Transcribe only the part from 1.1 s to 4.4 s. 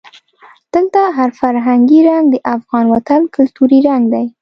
هر فرهنګي رنګ د افغان وطن کلتوري رنګ دی.